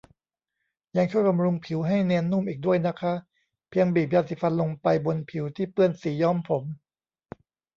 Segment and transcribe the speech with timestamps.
[0.97, 3.13] ยังช่วยบำรุงผิวให้เนียนนุ่มอีกด้วยนะคะ
[3.69, 6.63] เพียงบีบยาสีฟันลงไปบนผิวที่เปื้อนสีย้อมผม